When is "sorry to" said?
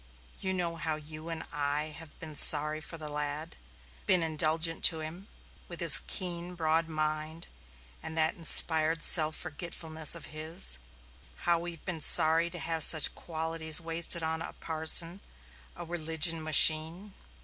12.01-12.57